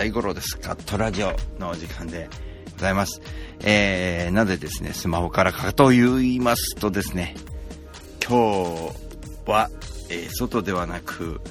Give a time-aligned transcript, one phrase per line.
[0.00, 2.30] 大五郎ですガットラジオのお時間で
[2.72, 3.20] ございます
[3.62, 7.34] えー、なぜですねスマホからかと言いますとですね
[8.26, 8.94] 今日
[9.44, 9.68] は、
[10.08, 11.42] えー、外ではなく、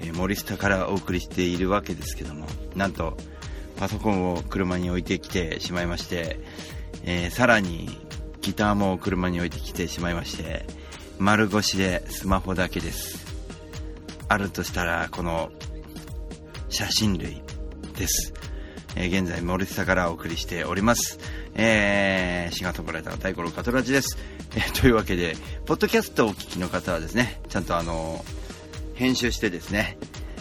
[0.00, 3.16] えー、森下からお送りしているわけですけどもなんと
[3.76, 6.38] パソコンを車に置いてきてしまいまして、
[7.02, 7.98] えー、さらに
[8.42, 10.66] ギターも車に置いてきてしまいまして
[11.18, 13.26] 丸腰でスマホだけです
[14.28, 15.50] あるとしたらこの
[16.68, 17.42] 写真類
[17.98, 18.32] です、
[18.96, 21.18] えー、現在森下からお送りしております。
[21.54, 24.16] えー、シガトコライター大五郎カトラジです、
[24.54, 25.34] えー、というわけで
[25.66, 28.24] ポッドキャストをお聞きの方はですねちゃんとあの
[28.94, 29.98] 編集してですね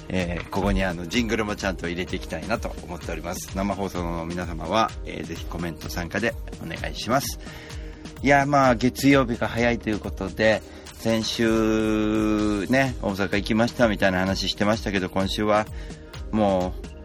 [0.10, 3.58] えー、ここにあのジングルもちゃんと入れていきたいなと思っております。
[3.58, 6.34] 生放送の皆様は、えー、ぜひコメント参加で
[6.64, 7.40] お願いします。
[8.24, 10.62] いやまあ月曜日が早いということで
[10.94, 15.66] 先週ね大阪行きましたみたいな話してましたけど今週は
[16.32, 16.97] もう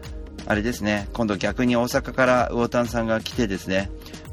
[0.45, 3.89] あれですね今度逆に大阪から魚丹さんが来てですね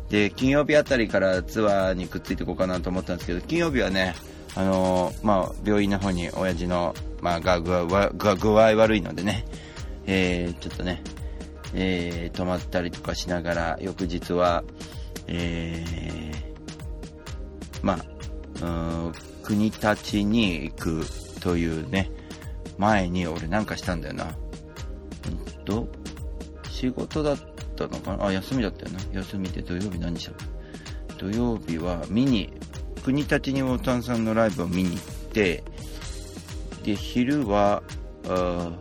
[0.09, 4.15] で金曜日あたりからツアーにくっついていこうかなと思ったんですけど金曜日はね
[4.57, 9.45] あのー、まあ、病院の方に親父の、まあ、が具合具合悪いのでね、
[10.07, 11.03] えー、ちょっとね、
[11.73, 14.65] えー、泊まったりとかしながら翌日は、
[15.29, 17.99] えー、ま
[18.63, 19.13] あ、
[19.45, 21.05] 国立に行く
[21.41, 22.11] というね、
[22.77, 24.25] 前に俺なんかしたんだよな。
[24.25, 25.89] うんと、
[26.81, 27.39] 仕事だっ
[27.77, 28.27] たのかな？
[28.29, 29.01] あ、休みだったよな。
[29.21, 30.33] 休みで土曜日何した
[31.19, 32.51] 土曜日は見に、
[33.05, 34.99] 国立に大谷さんのライブを見に行っ
[35.33, 35.63] て、
[36.83, 37.83] で、昼は、
[38.27, 38.73] あ、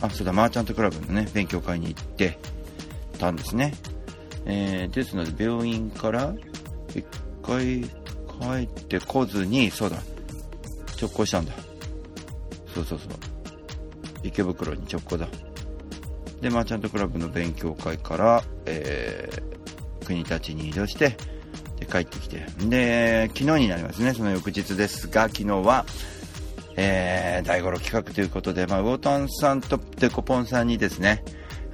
[0.00, 2.36] あそうだ、マーチャントクラブのね、勉強会に行って
[3.20, 3.72] たんですね。
[4.44, 6.34] えー、ですので、病院から
[7.42, 10.02] 回帰ってこずに、そうだ、
[11.00, 11.52] 直行したんだ。
[12.74, 13.10] そうそうそう。
[14.24, 15.28] 池袋に直行だ。
[16.40, 21.16] で、マーチャントクラブの勉強会から、えー、国立に移動して、
[21.78, 22.46] で、帰ってきて。
[22.66, 25.86] で、昨日になりますね、その翌日ですが、昨日は、
[26.76, 31.24] えー、大五郎企画ということで、まあ、ウォータンさんとデコポンさんにですね、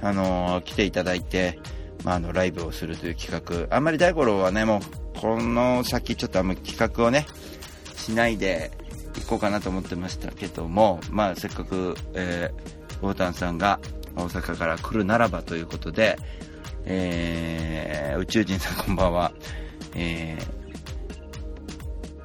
[0.01, 1.59] あのー、来ていただいて、
[2.03, 3.75] まあ、あの、ライブをするという企画。
[3.75, 7.25] あんまり大五郎はね、もう、この先ちょっとあんま企画をね、
[7.95, 8.71] しないで
[9.15, 13.79] 行こうかなと思ってましたけども、まあせっかく、えー、ウォータンさんが
[14.15, 16.17] 大阪から来るならばということで、
[16.85, 19.31] えー、宇宙人さんこんばんは、
[19.95, 20.37] え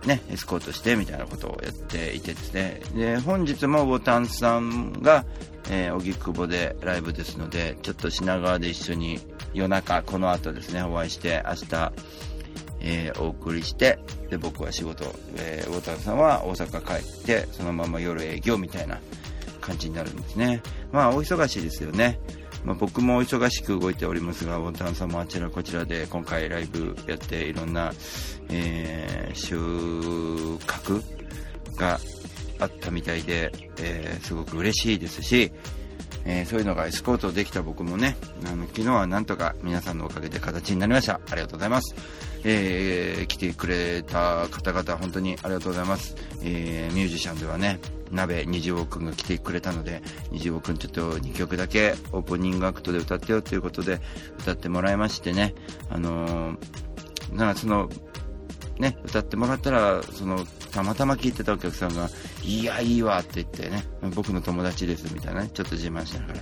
[0.02, 5.24] ー、ね、エスコートしてみたいなことをやっていてですね、で、本日もウォータンさんが、
[5.70, 9.20] えー、荻窪でライブですので、ちょっと品川で一緒に
[9.52, 11.92] 夜中、この後ですね、お会いして、明日、
[12.80, 13.98] えー、お送りして、
[14.30, 15.04] で、僕は仕事、
[15.36, 18.98] えー、大田さんは大阪帰って、そのまま夜営業みたいな
[19.68, 20.62] 感じになるんですね。
[20.92, 22.18] まあ、お忙しいですよね。
[22.64, 27.92] まあ、僕も忙しく動いておりますが、ウォンタンさんもあちらこちらで今回ライブやっていろんな、
[28.48, 29.56] えー、収
[30.66, 31.02] 穫
[31.76, 32.00] が
[32.58, 35.52] あったみたいで、えー、すごく嬉しいですし、
[36.24, 41.20] えー、そういうのがエスコートできた僕もね、あの、昨日はなんとか皆さんのおかげで形になりました。
[41.30, 41.94] ありがとうございます。
[42.44, 46.16] えー、来てくれた方々、本当にありがとうございます。
[46.42, 47.78] えー、ミュージシャンではね、
[48.10, 54.00] 鍋虹尾くんが来てくれたので、虹尾くんちょっと2曲だけオープニングアクトで歌ってよということで、
[54.38, 55.54] 歌ってもらいましてね、
[55.90, 57.88] あのー、なんかその、
[58.78, 62.08] ね、歌ってもらったら、その、たまたま聞いてたお客さんが、
[62.44, 63.82] いや、いいわって言ってね、
[64.14, 66.40] 僕の友達ですみたいなね、ちょっと自慢しながら。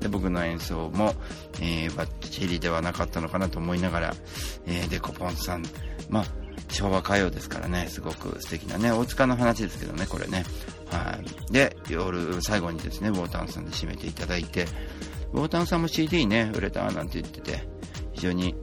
[0.00, 1.14] で、僕の演奏も、
[1.60, 4.14] えー、バッチリではなかったのかなと思いながら、
[4.66, 5.64] えー、デコポンさん、
[6.10, 6.24] まあ、
[6.68, 10.44] 昭和歌謡ですからね、すごく素敵なね、大塚の話ですけどね、これね。
[10.90, 11.18] は
[11.48, 11.52] い。
[11.52, 14.66] で、夜、最後にですね、ウォータンさんで締めていただいて、
[15.32, 17.68] ウォータンさんも CD ね、売れたなんて言ってて、
[18.12, 18.54] 非常に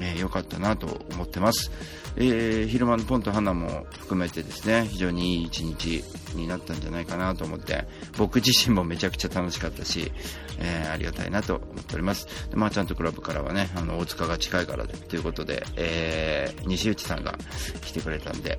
[0.00, 1.70] えー、良かったなと思ってます。
[2.16, 6.04] えー、昼間のポンと花も含めてですね、非常にいい一日
[6.34, 7.86] になったんじゃないかなと思って、
[8.16, 10.10] 僕自身もめちゃくちゃ楽しかったし、
[10.58, 12.26] えー、ありがたいなと思っております。
[12.50, 17.38] で、まあちゃんとクラブからはね、あの、大塚が近いからということで、えー、西内さんが
[17.82, 18.58] 来てくれたんで、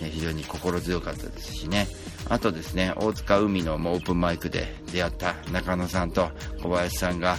[0.00, 1.88] えー、非常に心強かったですしね。
[2.28, 6.30] あとですね、大塚海のオープンマイクで出会った中野さんと
[6.62, 7.38] 小林さんが、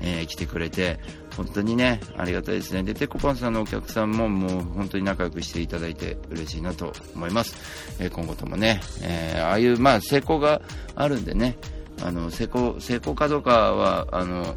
[0.00, 0.98] えー、来てくれて、
[1.40, 2.82] 本当にね、ありがたいですね。
[2.82, 7.56] で、テコパンさんのお客さんももう本当に仲良くしていただいて嬉しいなと思います。
[7.98, 10.60] えー、今後ともね、えー、ああいう、まあ成功が
[10.94, 11.56] あるんでね、
[12.02, 14.54] あの、成功、成功かどうかは、あの、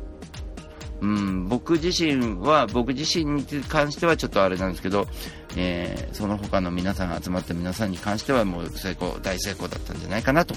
[0.99, 5.07] うん、僕自身は、僕自身に関してはちょっとあれなんですけど、
[5.55, 10.53] えー、その他の皆さん集まった皆さんに関してはもう成功、大成功だったんじゃないかなと、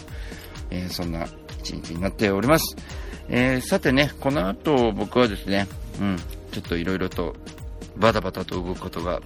[0.70, 1.28] えー、そんな
[1.60, 2.76] 一日になっております。
[3.28, 5.68] えー、さてね、この後僕はですね、
[6.00, 6.16] うん、
[6.52, 7.34] ちょっといろいろと
[7.96, 9.20] バタバタと動くことが、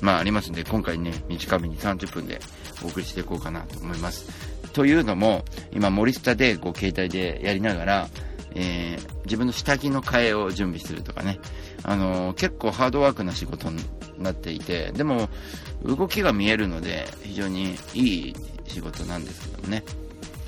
[0.00, 2.40] まあありますんで、今回ね、短めに30分で
[2.84, 4.28] お送りしていこうかなと思います。
[4.72, 8.08] というのも、今森下でこう携帯でやりながら、
[8.54, 11.38] えー、自分の下着の替えを準備するとかね、
[11.82, 13.82] あのー、結構ハードワークな仕事に
[14.18, 15.28] なっていて、でも、
[15.84, 18.36] 動きが見えるので、非常にいい
[18.66, 19.84] 仕事なんですけどもね。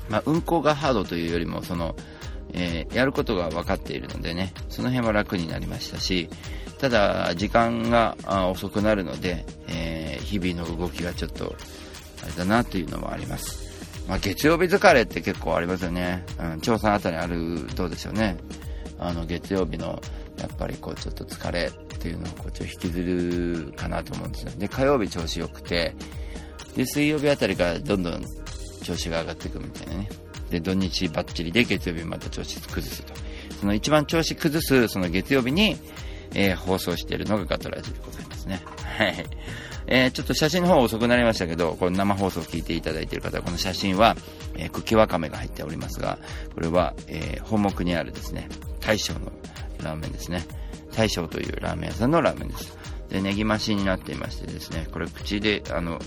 [0.09, 1.95] まあ、運行がハードというよりも、その、
[2.57, 6.29] えー、やることが分かっているのでね、その辺は楽になりましたし、
[6.79, 8.15] ただ、時間が
[8.51, 11.55] 遅くなるので、えー、日々の動きがちょっと、
[12.23, 13.65] あれだなというのもあります。
[14.07, 16.23] まあ、月曜日疲れって結構ありますよね。
[16.39, 18.37] うん、調査あたりある、どうでしょうね。
[18.99, 20.01] あの、月曜日の、
[20.37, 24.51] やっぱりこう、ちょっと疲れっていうのをこう、ちょっと引きずるかなと思うんですよ。
[24.57, 25.93] で、火曜日調子良くて、
[26.75, 28.23] で、水曜日あたりからどんどん
[28.83, 30.09] 調子が上がっていくみたいなね。
[30.49, 33.13] で、土日バッチリで月曜日また調子崩すと。
[33.59, 35.77] その一番調子崩す、その月曜日に、
[36.33, 38.61] えー、放送しているのがガトラジでございますね。
[38.97, 39.25] はい。
[39.87, 44.15] えー、ちょっと写真の方遅くなりましたけど、この生放送を聞いていただいている方は、この写真は、
[44.57, 46.17] えー、茎わかめが入っておりますが、
[46.53, 48.49] これは、えー、本目にあるですね、
[48.79, 49.31] 大将の
[49.83, 50.45] ラーメンですね。
[50.95, 52.77] 大将というラーメン屋さんのラーメンです。
[53.09, 55.99] で、ネギ増しになっていましてですね、これ口で、あの、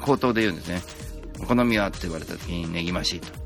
[0.00, 0.82] 口頭で言うんですね。
[1.40, 3.41] お好みはって言われた時にネギ増しと。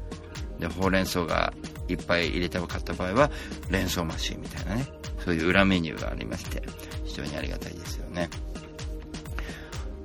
[0.59, 1.53] で、ほうれん草が
[1.89, 3.31] いっぱい入れて買った場合は、
[3.71, 4.87] 連想増しみたいなね、
[5.25, 6.63] そういう裏メニューがありまして、
[7.05, 8.29] 非常にありがたいですよね。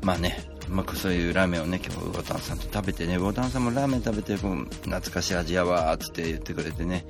[0.01, 4.65] まあね、まあ、そういうラーメンをね、今日、ウボタンさんと食べてね、ボタンさんもラーメン食べて、懐
[5.11, 7.05] かしい味やわーつって言ってくれてね、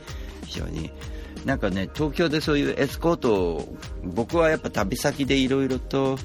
[0.45, 0.91] 非常に。
[1.45, 6.17] なんかね、東京でそういうエスコートを、僕はやっぱ旅先でいろいろと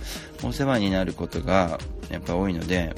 [0.42, 1.78] お世話になることが
[2.10, 2.94] やっぱ多いので、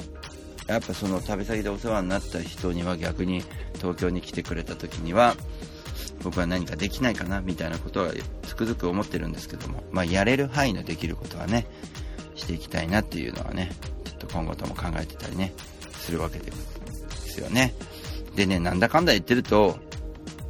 [0.69, 3.43] やっぱその旅先でお世話になった人には逆に
[3.77, 5.35] 東京に来てくれた時には、
[6.23, 8.11] 僕は何かできないかなみたいなことは
[8.43, 11.65] つくづく思ってるんですけども、まあ、やれる範囲のできることはね、
[12.35, 13.71] していきたいなっていうのはね、
[14.05, 15.53] ちょっと今後とも考えてたりね、
[15.93, 16.51] するわけで
[17.15, 17.73] すよね。
[18.35, 19.79] でね、なんだかんだ言ってると、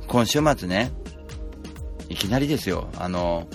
[0.07, 0.91] 今週末ね、
[2.09, 3.47] いきなりですよ、あの、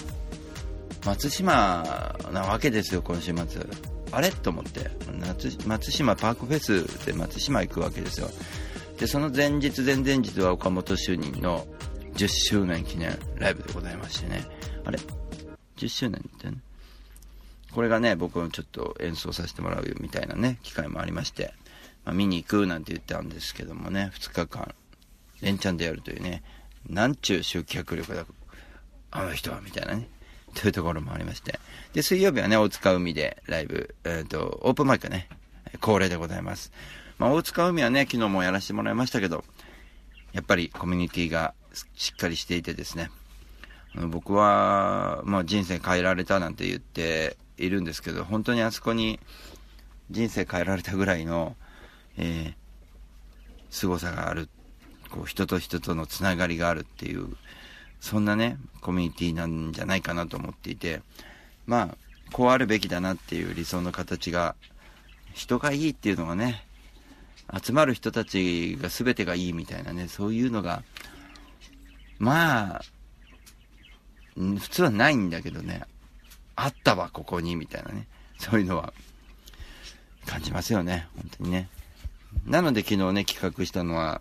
[1.04, 3.93] 松島なわけですよ、今週末。
[4.16, 4.30] あれ？
[4.30, 4.90] と思って、
[5.66, 8.28] 松島パークフェスで松島行くわけですよ。
[8.98, 11.66] で、その前日、前々日は岡本就任の
[12.14, 14.44] 10周年記念ライブでございましてね。
[14.84, 14.98] あれ
[15.76, 16.58] ?10 周年ってね。
[17.72, 21.52] これがね、僕もちょっと演奏させてもらうみたいなね、機会もありまして、
[22.04, 24.74] まあ、見に行くなんて言ったんですけどもね、2日間、
[25.40, 26.44] 連チャンでやるというね、
[26.88, 28.24] なんちゅう集客力だ、
[29.10, 30.08] あの人は、みたいなね、
[30.54, 31.58] というところもありまして。
[31.92, 35.28] で、水曜日はね、大塚海でライブ、えっ、ー、と、オープンマイクね、
[35.80, 36.72] 恒例でございます。
[37.18, 39.44] まあ、大塚海はね、昨日もやらせてもらいましたけど、
[40.32, 41.54] やっぱりコミュニティが
[41.94, 43.10] しっかりしていてですね、
[44.08, 49.20] 僕は、まあ、人生変えられたなんて言っているんですけど、本当にあそこに
[50.10, 51.56] 人生変えられたぐらいの、
[52.16, 52.54] えー、
[53.70, 54.48] 凄さがある。
[55.10, 57.36] こう、人と人とのつながりがあるっていう、
[58.04, 61.00] そんなね、コミュニティなんじゃないかなと思っていて、
[61.64, 61.96] まあ、
[62.32, 64.56] こうあるべきだなっていう理想の形が、
[65.32, 66.66] 人がいいっていうのがね、
[67.62, 70.82] 集まる人たちが全てがいいみたいなね、そういうのが、
[72.18, 72.82] まあ、
[74.36, 75.84] 普通はないんだけどね、
[76.56, 78.06] あったわ、ここに、みたいなね、
[78.38, 78.92] そういうのは
[80.26, 81.70] 感じますよね、本当にね。
[82.44, 84.20] なので昨日ね、企画したのは、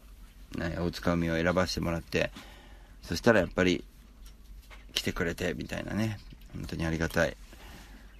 [0.58, 2.32] ね、大塚海を選ばせてもらって、
[3.04, 3.84] そしたらやっぱり、
[4.94, 6.20] 来てくれて、みたいなね、
[6.54, 7.36] 本当にありがたい。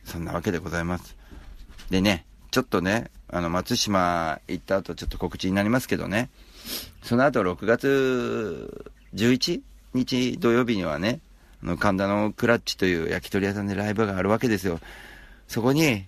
[0.06, 1.16] そんなわけでございます。
[1.90, 6.30] でね、ちょっとね、あの、松島行った後ちょっと告知になりますけどね、
[7.02, 9.62] その後6月11
[9.94, 11.20] 日土曜日にはね、
[11.64, 14.80] あの、神田のクラッチという焼き鳥屋さんでライブがあるわけですよ。
[15.48, 16.06] そこに、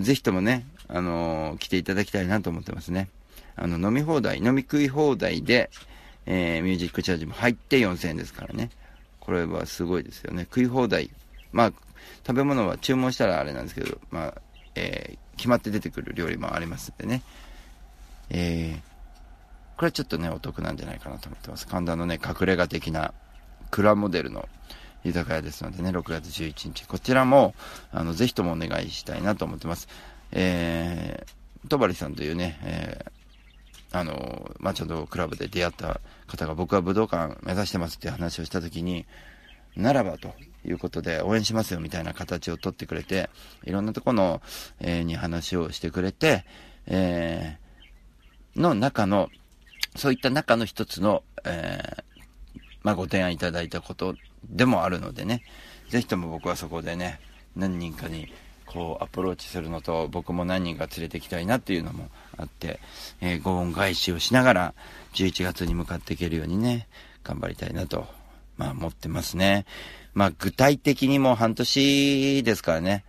[0.00, 3.08] ぜひともね、あの、来ていただきたいなと思ってますね。
[3.56, 5.70] あの、飲み放題、飲み食い放題で、
[6.26, 8.70] えー、ミュージックチャージも入って4000円ですからね。
[9.20, 10.44] これはすごいですよね。
[10.44, 11.10] 食い放題。
[11.52, 11.72] まあ、
[12.26, 14.34] 食べ物は注文したらあれなんですけど、まあ、
[14.74, 17.22] えー、決まって出てくる料理もありますんでね。
[18.30, 21.66] えー、これはちょっとね、お得なんじゃないかなと思ってます。
[21.66, 23.12] 神田のね、隠れ家的な、
[23.70, 24.48] 蔵モデルの、
[25.04, 26.86] 豊屋ですのでね、6月11日。
[26.86, 27.54] こちらも、
[27.92, 29.88] あの、ぜひともお願いしたいなと思ってます。
[30.32, 33.12] えー、戸張さんというね、えー、
[33.94, 39.06] あの、まあ、ちょうどクラブで出会った方が僕は武道館目指してますっていう話をしたときに、
[39.76, 40.34] ならばと
[40.64, 43.30] いうことで応援しますよみたいな形をとってくれて、
[43.64, 44.42] いろんなとこの、
[44.80, 46.44] えー、に話をしてくれて、
[46.86, 49.30] えー、の中の、
[49.94, 54.16] そういった中の一つの、えー、まあ、ご提案いただいたこと
[54.50, 55.44] でもあるのでね、
[55.88, 57.20] ぜひとも僕はそこでね、
[57.54, 58.32] 何人かに
[58.74, 62.80] こうアプローチするのと、僕も何人か連れて行きたいなっていうのもあって、
[63.20, 64.74] えー、ご恩返しをしながら、
[65.14, 66.88] 11月に向かっていけるようにね、
[67.22, 68.04] 頑張りたいなと、
[68.56, 69.64] まあ思ってますね。
[70.12, 73.04] まあ具体的にもう半年ですからね、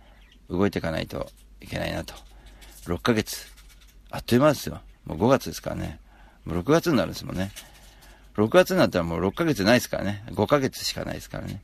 [0.48, 1.28] 動いていかないと
[1.60, 2.14] いけないなと。
[2.84, 3.48] 6ヶ月。
[4.10, 4.80] あっという間ですよ。
[5.04, 5.98] もう5月ですからね。
[6.44, 7.50] もう6月になるんですもんね。
[8.36, 10.22] 6月になったらもう6ヶ月ないですからね。
[10.28, 11.60] 5ヶ月しかないですからね。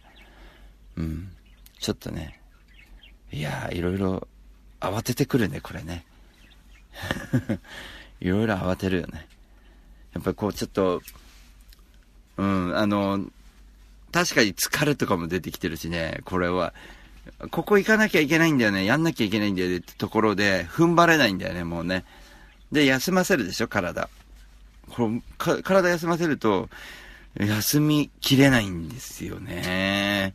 [0.97, 1.33] うん。
[1.79, 2.42] ちょっとね。
[3.33, 4.29] いやー、いろいろ
[4.81, 6.05] 慌ててくるね、これね。
[8.21, 9.27] いろいろ慌てるよね。
[10.13, 11.03] やっぱりこうちょっと、
[12.37, 13.27] うん、あの、
[14.13, 16.75] 確かに疲れとかも出てきてるしね、これは。
[17.51, 22.05] ここ行かなきゃいけないんだよね、やんなきゃいけないんだよねってところで、踏ん張れないんだよね、もうね。
[22.71, 24.11] で、休ませるでしょ、体。
[24.91, 26.69] これ体休ませると、
[27.37, 30.35] 休みきれないんですよね。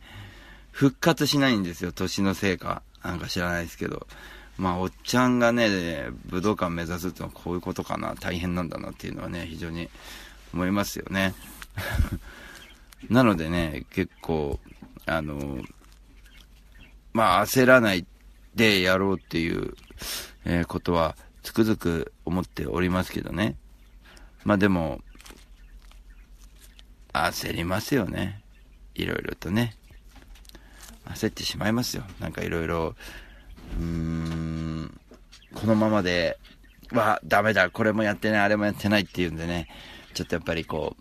[0.72, 2.82] 復活しないんですよ、年のせいか。
[3.02, 4.06] なんか知らないですけど。
[4.58, 9.88] まあ、おっちゃんがね、武道館目指すってのはこういうことかな、大変なんだなっていうのはね、非常に
[10.52, 11.32] 思いますよね。
[13.08, 14.58] なのでね、結構、
[15.06, 15.62] あの、
[17.12, 18.04] まあ、焦らない
[18.56, 19.74] でやろうっていう、
[20.44, 23.56] えー、ことは、つくづく思っておりますけどね。
[24.44, 25.00] まあでも、
[27.12, 28.42] 焦りますよね。
[28.94, 29.76] いろいろとね。
[31.14, 32.04] 焦ってしまいますよ。
[32.20, 32.94] なんかいろいろ、
[33.78, 35.00] うーん、
[35.54, 36.38] このままで、
[36.92, 39.68] は、ダメだ、これもやってない、あれもやってないっていうんでね、
[40.14, 40.96] ちょっとやっぱりこ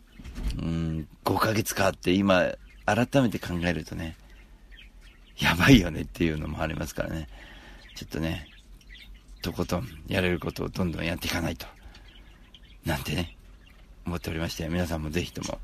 [0.58, 2.54] う、うん、5ヶ月かって今、
[2.86, 4.16] 改めて考えるとね、
[5.38, 7.28] やばいよねっていうのもありますからね。
[7.96, 8.48] ちょっとね、
[9.42, 11.68] とことんやれることをどんどんやっていかないと。
[12.86, 13.38] なんてね、
[14.06, 15.60] 思っておりまして、皆さんもぜひとも、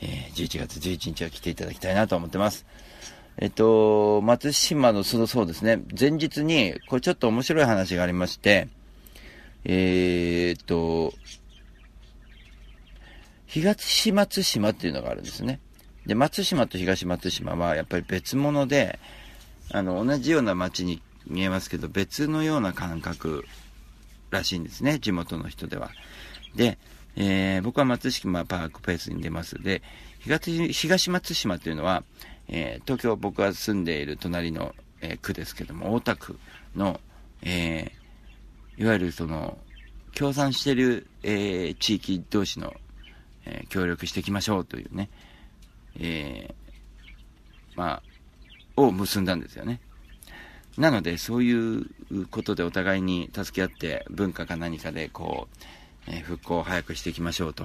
[0.00, 2.66] えー、11月11日は来ていただきたいなと思ってます。
[3.38, 8.68] えっと、松島の、そのそうですね、前日に、これちょっと面白い話がありまして、
[9.64, 11.12] えー、っと、
[13.46, 15.60] 東松島っていうのがあるんですね。
[16.06, 18.98] で、松島と東松島はやっぱり別物で、
[19.70, 23.44] あの、同じような街に見えますけど、別のような感覚
[24.30, 25.90] らしいんですね、地元の人では。
[26.54, 26.78] で、
[27.16, 29.82] えー、僕は松島パークペースに出ますで、
[30.20, 32.04] 東東松島というのは、
[32.48, 36.38] えー、東京僕が住んでいる隣の、えー、区ですけども、大田区
[36.76, 37.00] の、
[37.42, 37.92] え
[38.78, 39.58] いわゆるその、
[40.12, 42.74] 協賛してる、え地域同士の、
[43.44, 45.10] え協力していきましょうというね、
[45.98, 46.54] え
[47.76, 48.02] ま
[48.76, 49.80] あ、を結んだんですよね。
[50.76, 51.86] なので、そういう
[52.30, 55.64] ことでお互いに助け合って、文化か何かでこう、
[56.06, 57.64] え復興を早くしていきましょうと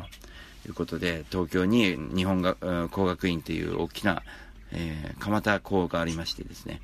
[0.68, 2.56] いうことで、東京に日本が
[2.90, 4.24] 工学院という大きな、
[4.72, 6.82] えー、蒲田校がありましてですね、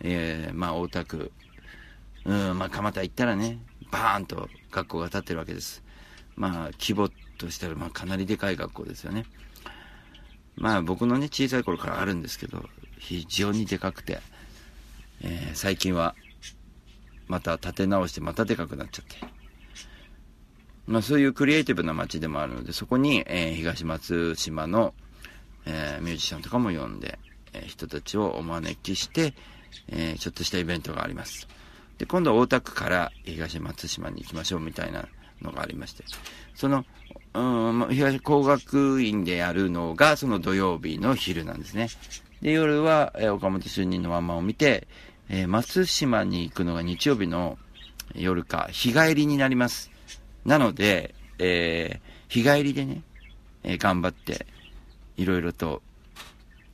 [0.00, 1.32] えー、まあ大田区、
[2.24, 3.58] うん、まあ蒲田行ったらね、
[3.90, 5.82] バーンと学校が建ってるわけです。
[6.34, 9.26] まあ規模としたらまあかなりでかい学校ですよね。
[10.56, 12.64] まあ僕のね、小さい頃からあるんですけど、
[12.98, 14.20] 非常にでかくて、
[15.22, 16.14] えー、最近は
[17.28, 19.16] また建て直してまたでかくなっちゃって、
[20.86, 24.94] まあ、そういうクリエイティブな街でもあるので、そこに、えー、東松島の、
[25.66, 27.18] えー、ミュージシャンとかも呼んで、
[27.62, 29.34] え、人たちをお招きして、
[29.88, 31.48] えちょっとしたイベントがあります。
[31.98, 35.08] で、今度は大田区から東松島に行きましょうみたいな
[35.42, 36.04] のがありまして、
[36.54, 36.84] その、
[37.34, 41.88] うん、東工学院でやるのが、その土曜日の昼なんですね。
[42.42, 44.88] で、夜は、え岡本主任のワンマンを見て、
[45.28, 47.58] え松島に行くのが日曜日の
[48.14, 49.90] 夜か、日帰りになります。
[50.44, 53.02] なので、えー、日帰りでね、
[53.62, 54.46] え、頑張って、
[55.16, 55.82] いろいろと、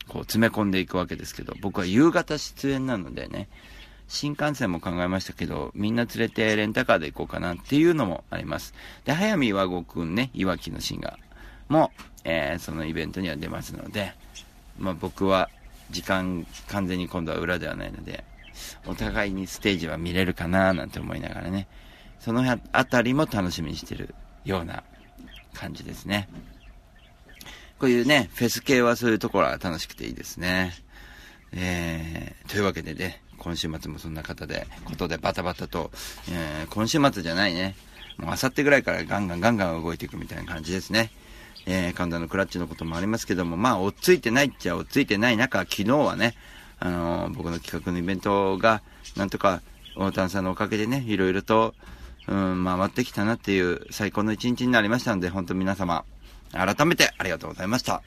[0.08, 3.48] こう、詰め込んでいくわけですけど、僕は夕方出演なのでね、
[4.08, 8.74] 新幹線も考えましたけど、みんな連れてレンタカーで行こうかなっていうのもあります。
[9.04, 11.90] で、早見和子くんね、いわきのシンガーも、
[12.24, 14.12] えー、そのイベントには出ますので、
[14.78, 15.48] まあ僕は
[15.90, 18.24] 時間完全に今度は裏ではないので、
[18.86, 21.66] お互いにステージは見れるかななんて思いながらね、
[22.20, 24.84] そのあたりも楽しみにしてるような
[25.54, 26.28] 感じですね。
[27.82, 30.72] こういうね、フェス系はそういうところは楽しくていいですね。
[31.50, 35.90] えー、というわけでね、今週末もそんな方で、ことでバタバタと、
[36.30, 37.74] えー、今週末じゃないね、
[38.18, 41.10] もうあさってぐらいからガンガンガンガン動いていくみたいな感じですね。
[41.66, 46.36] えー、神田のクラッチのこともありますけども、まあ、追っついてないっちゃ追っついてない中、昨日はね、
[46.78, 48.80] あのー、僕の企画のイベントが、
[49.16, 49.60] なんとか、
[49.96, 51.74] 大谷さんのおかげでね、いろいろと、
[52.28, 56.04] うん、回ってきたなっていう最高の一日になりましたので、本当皆様、
[56.52, 58.02] 改めてありがとうございました。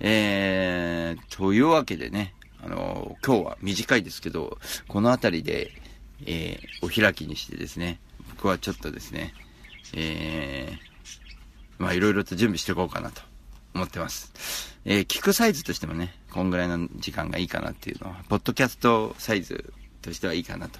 [0.00, 4.58] えー、というわけでね、あの、今日は短いですけど、
[4.88, 5.70] この辺りで、
[6.26, 8.00] えー、お開きにしてですね、
[8.36, 9.34] 僕はちょっとですね、
[9.94, 13.22] えー、まあいろいろと準備していこうかなと
[13.74, 14.32] 思ってます。
[14.84, 19.72] えー、聞くサイズとしてもね、こんぐらいの時間がいいかなっていうのは、ポッドキャストサイズ
[20.02, 20.78] としてはいいかなと。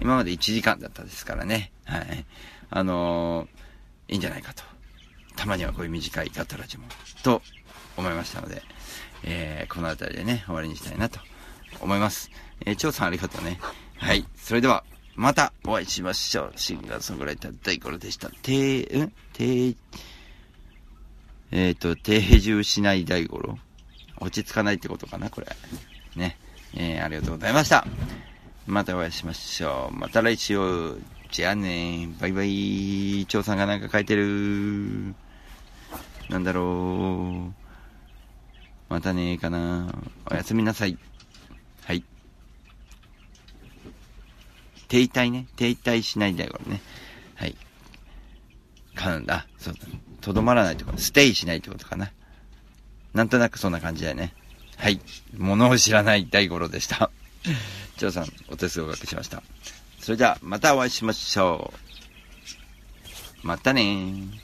[0.00, 1.72] 今まで1時間だったですからね。
[1.84, 2.24] はい。
[2.70, 4.73] あのー、いいんじゃないかと。
[5.36, 6.84] たまにはこういう短いガッタラジも、
[7.22, 7.42] と
[7.96, 8.62] 思いましたので、
[9.22, 11.18] えー、この辺りでね、終わりにしたいなと
[11.80, 12.30] 思います。
[12.64, 13.58] えー、蝶さんありがとうね。
[13.96, 14.24] はい。
[14.36, 14.84] それでは、
[15.16, 16.52] またお会いしましょう。
[16.56, 18.30] シンガーソングライター大五郎でした。
[18.30, 19.12] て、ん？
[19.32, 19.68] て、
[21.52, 23.58] えっ、ー、と、定住しない大五郎？
[24.18, 25.46] 落ち着かないってことかな、これ。
[26.16, 26.36] ね。
[26.74, 27.86] えー、ありがとうございました。
[28.66, 29.96] またお会いしましょう。
[29.96, 30.58] また来週。
[31.30, 32.08] じゃあね。
[32.20, 33.26] バイバイ。
[33.26, 35.14] 蝶さんがなんか書いてる。
[36.28, 37.64] なんだろう。
[38.88, 39.94] またねかな。
[40.30, 40.98] おやすみなさい。
[41.84, 42.04] はい。
[44.88, 45.46] 停滞ね。
[45.56, 46.80] 停滞しないで、これね。
[47.34, 47.56] はい。
[48.94, 49.46] かんだ。
[49.58, 49.80] そうだ。
[50.20, 50.98] とどまらないってこと。
[50.98, 52.10] ステイしないってことかな。
[53.12, 54.34] なんとなくそんな感じだよね。
[54.76, 55.00] はい。
[55.36, 57.10] 物を知らない大五郎でした。
[57.98, 59.42] 長さん、お手数をおかけしました。
[60.00, 61.72] それじゃあ、またお会いしましょ
[63.42, 63.46] う。
[63.46, 64.43] またねー。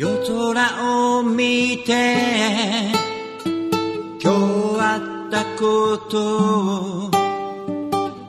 [0.00, 1.92] 夜空を見て
[4.22, 7.10] 今日あったことを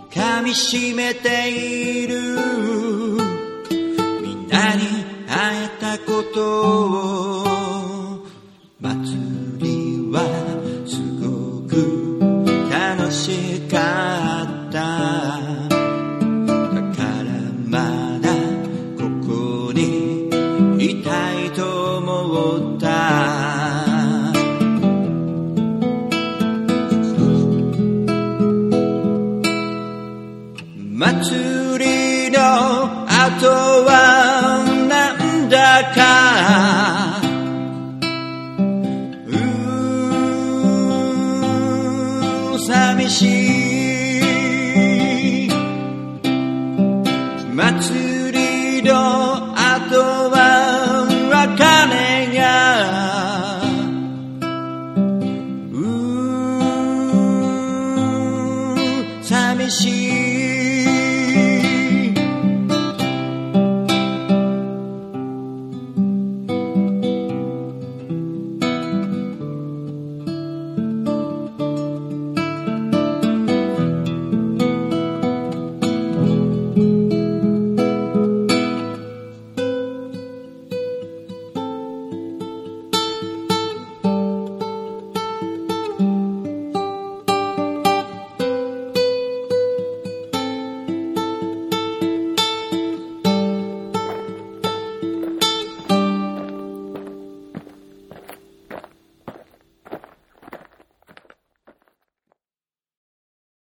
[0.10, 2.20] 噛みしめている。
[4.22, 4.82] みんなに
[5.30, 7.01] 会えたことを
[31.02, 31.61] Matthew.